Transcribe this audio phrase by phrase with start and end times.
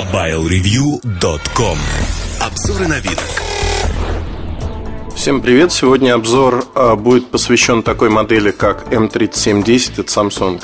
[0.00, 1.78] MobileReview.com
[2.40, 3.20] Обзоры на вид.
[5.14, 5.72] Всем привет!
[5.72, 10.62] Сегодня обзор а, будет посвящен такой модели, как M3710 от Samsung.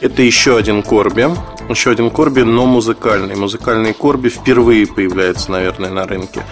[0.00, 1.28] Это еще один Корби,
[1.68, 3.36] еще один Корби, но музыкальный.
[3.36, 6.42] Музыкальный Корби впервые появляется, наверное, на рынке.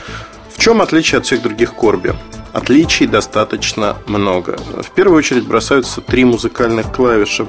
[0.54, 2.14] В чем отличие от всех других Корби?
[2.52, 4.61] Отличий достаточно много.
[4.80, 7.48] В первую очередь бросаются три музыкальных клавиши,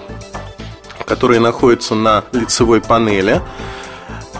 [1.06, 3.40] которые находятся на лицевой панели–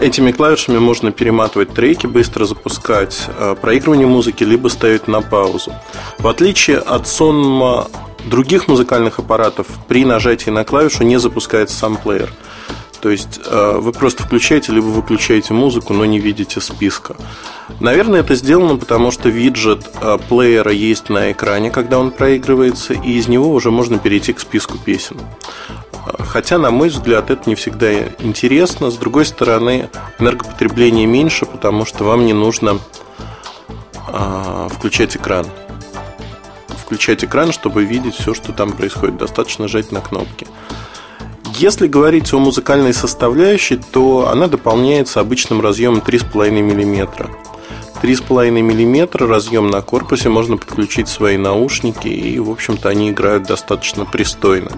[0.04, 5.72] Этими клавишами можно перематывать треки, быстро запускать э, проигрывание музыки, либо ставить на паузу.
[6.20, 7.88] В отличие от сонма
[8.26, 12.34] других музыкальных аппаратов, при нажатии на клавишу не запускается сам плеер.
[13.00, 17.16] То есть э, вы просто включаете либо выключаете музыку, но не видите списка.
[17.80, 23.14] Наверное, это сделано, потому что виджет э, плеера есть на экране, когда он проигрывается, и
[23.14, 25.22] из него уже можно перейти к списку песен.
[26.34, 28.90] Хотя, на мой взгляд, это не всегда интересно.
[28.90, 32.80] С другой стороны, энергопотребление меньше, потому что вам не нужно
[34.08, 35.46] а, включать экран.
[36.70, 39.18] Включать экран, чтобы видеть все, что там происходит.
[39.18, 40.48] Достаточно жать на кнопки.
[41.60, 47.30] Если говорить о музыкальной составляющей, то она дополняется обычным разъемом 3,5 мм.
[48.02, 54.04] 3,5 мм разъем на корпусе, можно подключить свои наушники, и, в общем-то, они играют достаточно
[54.04, 54.72] пристойно.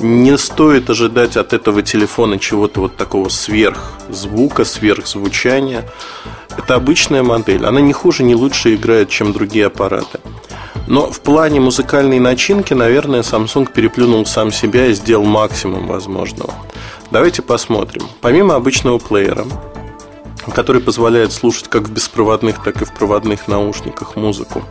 [0.00, 5.84] Не стоит ожидать от этого телефона чего-то вот такого сверхзвука, сверхзвучания.
[6.56, 7.66] Это обычная модель.
[7.66, 10.20] Она не хуже, не лучше играет, чем другие аппараты.
[10.86, 16.54] Но в плане музыкальной начинки, наверное, Samsung переплюнул сам себя и сделал максимум возможного.
[17.10, 18.02] Давайте посмотрим.
[18.20, 19.44] Помимо обычного плеера,
[20.50, 24.62] который позволяет слушать как в беспроводных, так и в проводных наушниках музыку.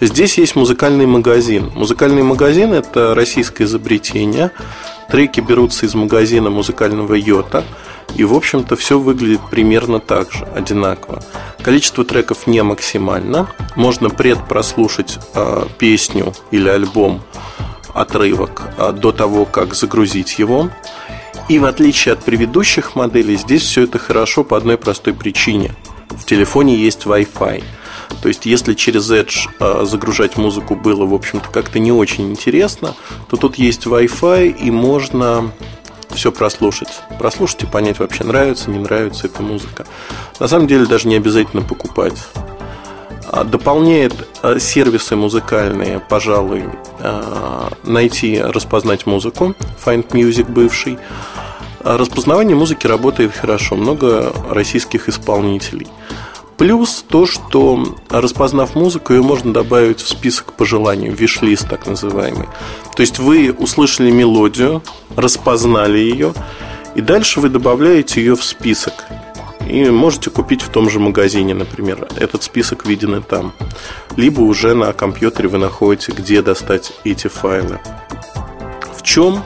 [0.00, 1.70] Здесь есть музыкальный магазин.
[1.74, 4.50] Музыкальный магазин– это российское изобретение.
[5.10, 7.64] Треки берутся из магазина музыкального Йота.
[8.14, 11.22] И, в общем-то, все выглядит примерно так же, одинаково.
[11.62, 13.48] Количество треков не максимально.
[13.74, 17.22] Можно предпрослушать э, песню или альбом,
[17.94, 20.68] отрывок э, до того, как загрузить его.
[21.48, 25.74] И в отличие от предыдущих моделей, здесь все это хорошо по одной простой причине.
[26.08, 27.62] В телефоне есть Wi-Fi.
[28.20, 32.94] То есть, если через Edge э, загружать музыку было, в общем-то, как-то не очень интересно,
[33.28, 35.50] то тут есть Wi-Fi и можно
[36.10, 37.02] все прослушать.
[37.18, 39.86] Прослушать и понять, вообще нравится, не нравится эта музыка.
[40.38, 42.14] На самом деле, даже не обязательно покупать.
[43.30, 46.64] А, дополняет э, сервисы музыкальные, пожалуй,
[46.98, 50.98] э, найти, распознать музыку, Find Music бывший.
[51.84, 55.88] А распознавание музыки работает хорошо, много российских исполнителей.
[56.58, 62.46] Плюс то, что распознав музыку, ее можно добавить в список по желанию, виш-лист так называемый.
[62.94, 64.82] То есть вы услышали мелодию,
[65.16, 66.34] распознали ее,
[66.94, 68.92] и дальше вы добавляете ее в список.
[69.68, 72.08] И можете купить в том же магазине, например.
[72.16, 73.52] Этот список виден и там.
[74.16, 77.80] Либо уже на компьютере вы находите, где достать эти файлы.
[78.96, 79.42] В чем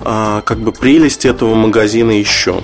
[0.00, 2.62] а, как бы прелесть этого магазина еще?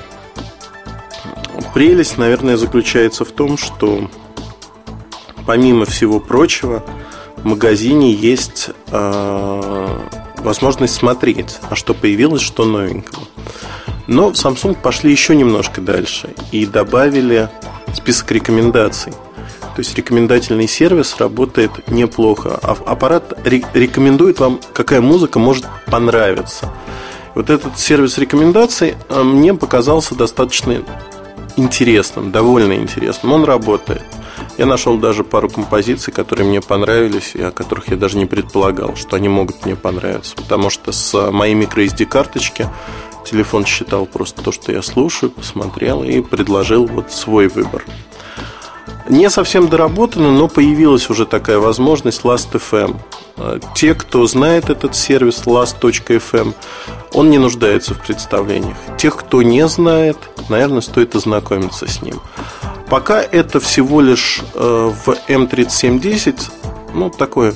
[1.74, 4.10] Прелесть, наверное, заключается в том, что
[5.46, 6.84] помимо всего прочего,
[7.36, 9.98] в магазине есть э,
[10.38, 13.22] возможность смотреть, а что появилось, что новенького.
[14.08, 17.48] Но в Samsung пошли еще немножко дальше и добавили
[17.94, 19.12] список рекомендаций.
[19.12, 22.58] То есть рекомендательный сервис работает неплохо.
[22.62, 26.72] А аппарат рекомендует вам, какая музыка может понравиться.
[27.34, 30.82] Вот этот сервис рекомендаций э, мне показался достаточно
[31.56, 33.32] интересным, довольно интересным.
[33.32, 34.02] Он работает.
[34.56, 38.96] Я нашел даже пару композиций, которые мне понравились, и о которых я даже не предполагал,
[38.96, 40.34] что они могут мне понравиться.
[40.34, 42.68] Потому что с моей microSD карточки
[43.24, 47.84] телефон считал просто то, что я слушаю, посмотрел и предложил вот свой выбор.
[49.08, 52.96] Не совсем доработано, но появилась уже такая возможность Last.fm.
[53.74, 56.54] Те, кто знает этот сервис Last.fm,
[57.14, 58.76] он не нуждается в представлениях.
[58.98, 60.18] Тех, кто не знает,
[60.50, 62.20] наверное, стоит ознакомиться с ним.
[62.90, 66.40] Пока это всего лишь э, в M3710,
[66.94, 67.54] ну, такое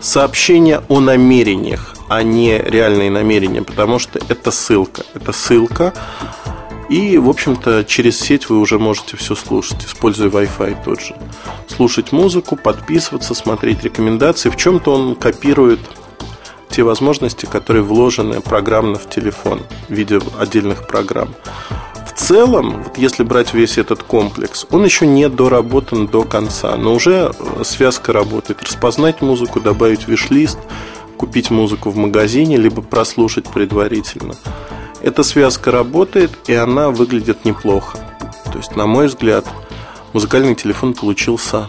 [0.00, 5.04] сообщение о намерениях, а не реальные намерения, потому что это ссылка.
[5.14, 5.94] Это ссылка,
[6.88, 11.14] и, в общем-то, через сеть вы уже можете все слушать, используя Wi-Fi тот же.
[11.68, 14.50] Слушать музыку, подписываться, смотреть рекомендации.
[14.50, 15.78] В чем-то он копирует
[16.68, 21.32] те возможности, которые вложены программно в телефон в виде отдельных программ.
[22.04, 26.92] В целом, вот если брать весь этот комплекс, он еще не доработан до конца, но
[26.94, 27.32] уже
[27.62, 28.64] связка работает.
[28.64, 30.58] Распознать музыку, добавить виш-лист,
[31.20, 34.36] купить музыку в магазине, либо прослушать предварительно.
[35.02, 37.98] Эта связка работает, и она выглядит неплохо.
[38.50, 39.44] То есть, на мой взгляд,
[40.14, 41.68] музыкальный телефон получился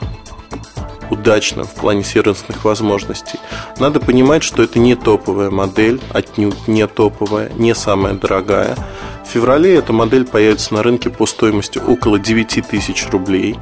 [1.10, 3.40] удачно в плане сервисных возможностей.
[3.78, 8.78] Надо понимать, что это не топовая модель, отнюдь не топовая, не самая дорогая.
[9.26, 13.58] В феврале эта модель появится на рынке по стоимости около 9 тысяч рублей,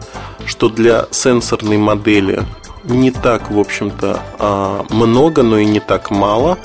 [0.45, 2.43] что для сенсорной модели
[2.83, 6.57] не так, в общем-то, а, много, но и не так мало.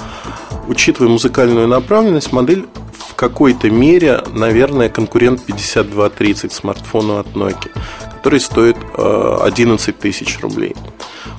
[0.68, 7.70] Учитывая музыкальную направленность, модель в какой-то мере, наверное, конкурент 5230 смартфону от Nokia,
[8.16, 10.74] который стоит 11 а, тысяч рублей.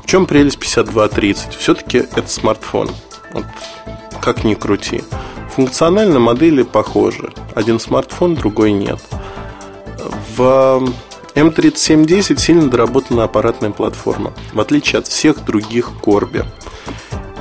[0.04, 1.56] В чем прелесть 5230?
[1.56, 2.90] Все-таки это смартфон.
[3.34, 3.46] Вот,
[4.22, 5.02] как ни крути.
[5.56, 7.34] Функционально модели похожи.
[7.56, 9.00] Один смартфон, другой нет.
[10.38, 10.88] В
[11.36, 16.46] М3710 сильно доработана аппаратная платформа, в отличие от всех других Corby.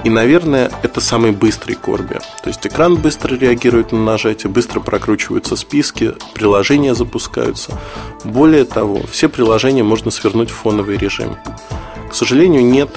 [0.03, 2.21] И, наверное, это самый быстрый Corby.
[2.43, 7.79] То есть экран быстро реагирует на нажатие, быстро прокручиваются списки, приложения запускаются.
[8.25, 11.37] Более того, все приложения можно свернуть в фоновый режим.
[12.15, 12.97] К сожалению, нет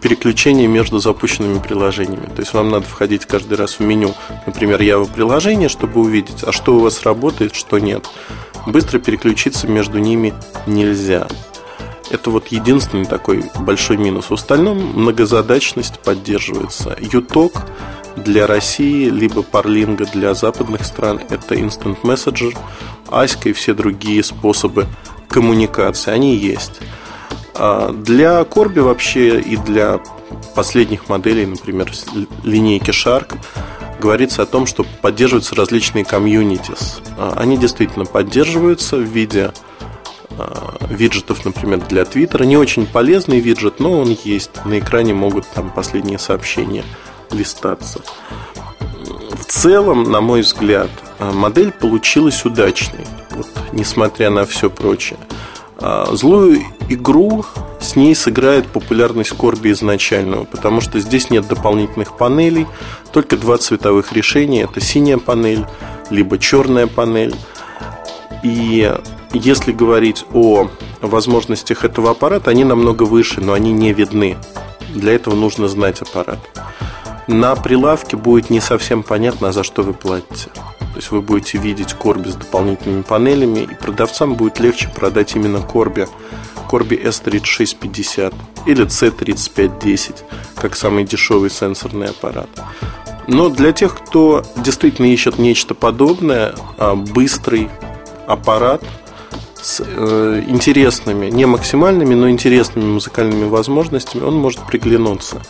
[0.00, 2.26] переключения между запущенными приложениями.
[2.26, 4.14] То есть вам надо входить каждый раз в меню,
[4.46, 8.08] например, Java приложение, чтобы увидеть, а что у вас работает, что нет
[8.66, 10.32] быстро переключиться между ними
[10.68, 11.26] нельзя.
[12.08, 14.30] Это вот единственный такой большой минус.
[14.30, 16.96] В остальном многозадачность поддерживается.
[17.00, 17.64] Юток
[18.14, 22.56] для России, либо Парлинга для западных стран– это Instant Messenger,
[23.08, 24.86] Аська и все другие способы
[25.28, 26.12] коммуникации.
[26.12, 26.80] Они есть.
[27.58, 30.00] А для Корби вообще и для
[30.54, 31.92] последних моделей, например,
[32.44, 33.34] линейки Shark–
[33.98, 37.00] говорится о том, что поддерживаются различные комьюнитис.
[37.16, 39.52] А, они действительно поддерживаются в виде
[40.30, 42.44] а, виджетов, например, для Твиттера.
[42.44, 44.50] Не очень полезный виджет, но он есть.
[44.64, 46.84] На экране могут там последние сообщения
[47.30, 48.00] листаться.
[49.38, 55.18] В целом, на мой взгляд, модель получилась удачной, вот, несмотря на все прочее.
[55.80, 57.44] Злую игру
[57.80, 62.66] с ней сыграет популярность Корби изначального, потому что здесь нет дополнительных панелей,
[63.12, 64.62] только два цветовых решения.
[64.62, 65.64] Это синяя панель,
[66.10, 67.34] либо черная панель.
[68.42, 68.92] И
[69.32, 70.68] если говорить о
[71.00, 74.36] возможностях этого аппарата, они намного выше, но они не видны.
[74.94, 76.38] Для этого нужно знать аппарат.
[77.28, 80.50] На прилавке будет не совсем понятно, за что вы платите.
[80.98, 85.60] То есть вы будете видеть Корби с дополнительными панелями, и продавцам будет легче продать именно
[85.60, 86.08] Корби
[86.68, 88.34] Corby S3650
[88.66, 90.16] или C3510
[90.56, 92.48] как самый дешевый сенсорный аппарат.
[93.28, 97.68] Но для тех, кто действительно ищет нечто подобное, а, быстрый
[98.26, 98.82] аппарат
[99.54, 105.42] с э, интересными, не максимальными, но интересными музыкальными возможностями, он может приглянуться.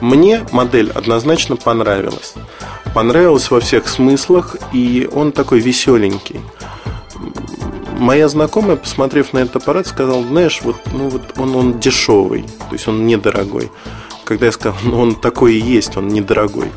[0.00, 2.34] Мне модель однозначно понравилась.
[2.94, 6.40] Понравилась во всех смыслах, и он такой веселенький
[8.02, 12.72] моя знакомая, посмотрев на этот аппарат, сказала, знаешь, вот, ну, вот он, он дешевый, то
[12.72, 13.70] есть он недорогой.
[14.24, 16.70] Когда я сказал, ну он такой и есть, он недорогой.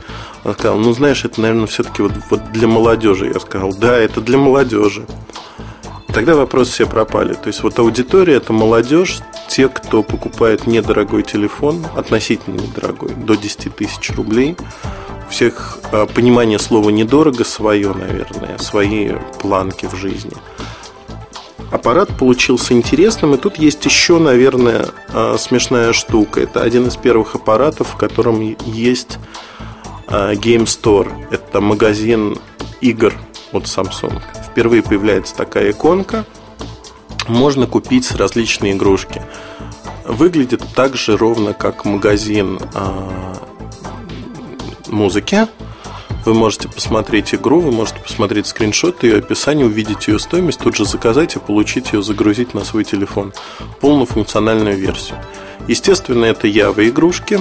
[0.43, 3.27] Она сказала, ну знаешь, это, наверное, все-таки вот, вот для молодежи.
[3.33, 5.05] Я сказал, да, это для молодежи.
[6.07, 7.33] Тогда вопросы все пропали.
[7.33, 13.75] То есть вот аудитория это молодежь, те, кто покупает недорогой телефон, относительно недорогой, до 10
[13.75, 14.55] тысяч рублей.
[15.35, 19.11] Всех а, понимание слова недорого свое, наверное, свои
[19.41, 20.31] планки в жизни
[21.71, 23.33] аппарат получился интересным.
[23.33, 26.39] И тут есть еще, наверное, а, смешная штука.
[26.39, 29.17] Это один из первых аппаратов, в котором есть
[30.07, 31.11] а, Game Store.
[31.31, 32.37] Это магазин
[32.79, 33.13] игр
[33.51, 34.21] от Samsung.
[34.49, 36.23] Впервые появляется такая иконка.
[37.27, 39.21] Можно купить различные игрушки.
[40.05, 42.57] Выглядит так же ровно, как магазин
[44.87, 45.47] музыки
[46.25, 50.85] вы можете посмотреть игру, вы можете посмотреть скриншот ее описание, увидеть ее стоимость, тут же
[50.85, 53.31] заказать и получить ее, загрузить на свой телефон.
[53.79, 55.19] Полную функциональную версию.
[55.67, 57.39] Естественно, это Java игрушки.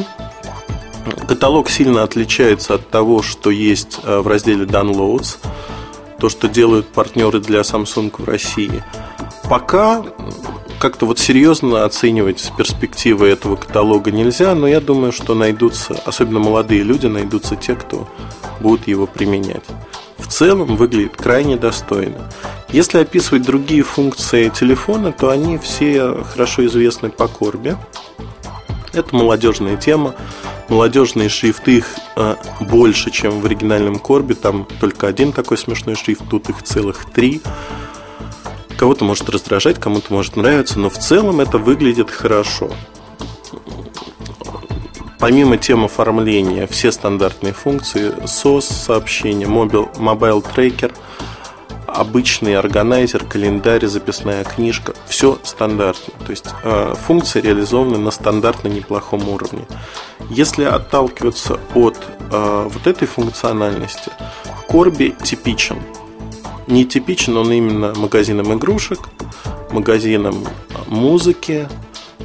[1.26, 5.38] Каталог сильно отличается от того, что есть э, в разделе Downloads,
[6.18, 8.82] то, что делают партнеры для Samsung в России.
[9.48, 10.04] Пока
[10.84, 16.82] как-то вот серьезно оценивать перспективы этого каталога нельзя, но я думаю, что найдутся, особенно молодые
[16.82, 18.06] люди, найдутся те, кто
[18.60, 19.64] будут его применять.
[20.18, 22.30] В целом выглядит крайне достойно.
[22.68, 27.78] Если описывать другие функции телефона, то они все хорошо известны по Корбе.
[28.92, 30.14] Это молодежная тема.
[30.68, 31.86] Молодежные шрифты их
[32.16, 34.34] э, больше, чем в оригинальном Корбе.
[34.34, 37.40] Там только один такой смешной шрифт, тут их целых три.
[38.76, 42.70] Кого-то может раздражать, кому-то может нравиться, но в целом это выглядит хорошо.
[45.18, 50.92] Помимо тем оформления, все стандартные функции, SOS, сообщения, mobile, mobile tracker,
[51.86, 56.12] обычный органайзер, календарь, записная книжка, все стандартно.
[56.26, 59.64] То есть э, функции реализованы на стандартно неплохом уровне.
[60.28, 61.96] Если отталкиваться от
[62.30, 64.10] э, вот этой функциональности,
[64.68, 65.78] Корби типичен.
[66.66, 69.00] Не типичен он именно магазином игрушек,
[69.70, 70.46] магазином
[70.86, 71.68] музыки,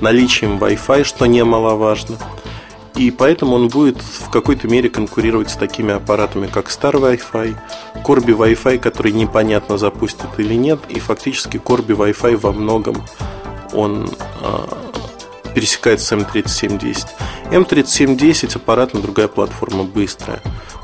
[0.02, 2.18] наличием Wi-Fi, что немаловажно.
[2.96, 7.56] И поэтому он будет в какой-то мере конкурировать с такими аппаратами, как Star Wi-Fi,
[8.04, 13.02] Corby Wi-Fi, который непонятно запустит или нет, и фактически Corby Wi-Fi во многом
[13.74, 14.10] он
[14.42, 17.08] э, пересекается с M3710.
[17.52, 20.42] M3710 аппаратная другая платформа, быстрая.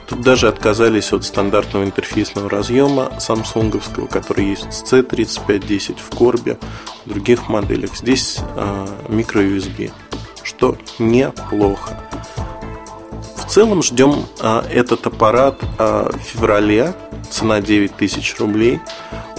[0.08, 6.58] Тут даже отказались от стандартного интерфейсного разъема самсунговского, который есть в C3510 в Корбе,
[7.06, 7.96] в других моделях.
[7.96, 9.92] Здесь э, микро-USB,
[10.44, 12.00] что неплохо.
[13.36, 16.94] В целом ждем э, этот аппарат э, в феврале,
[17.30, 18.80] цена 9000 рублей.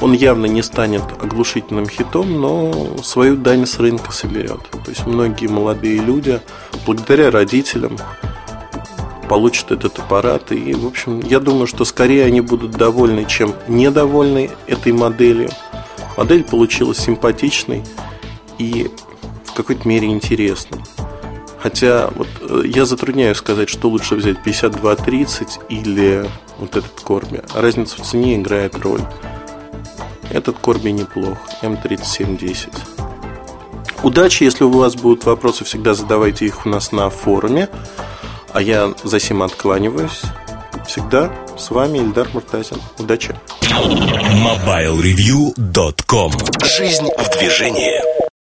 [0.01, 4.61] Он явно не станет оглушительным хитом, но свою дань с рынка соберет.
[4.71, 6.41] То есть многие молодые люди,
[6.85, 7.97] благодаря родителям,
[9.29, 10.53] получат этот аппарат.
[10.53, 15.51] И, в общем, я думаю, что скорее они будут довольны, чем недовольны этой моделью.
[16.17, 17.85] Модель получилась симпатичной
[18.59, 18.91] и
[19.45, 20.81] в какой-то мере интересной.
[21.59, 26.29] Хотя вот э, я затрудняюсь сказать, что лучше взять 5230 или
[26.59, 27.43] вот этот Корби.
[27.55, 29.01] Разница в цене играет роль.
[30.31, 32.69] Этот Корби неплох, М3710.
[34.03, 37.69] Удачи, если у вас будут вопросы, всегда задавайте их у нас на форуме.
[38.57, 40.23] А я за сим откланиваюсь.
[40.87, 42.81] Всегда с вами Ильдар Муртазин.
[42.99, 43.35] Удачи!
[43.61, 46.33] MobileReview.com
[46.65, 48.01] Жизнь в движении